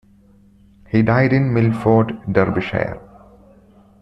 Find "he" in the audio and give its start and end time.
0.89-1.03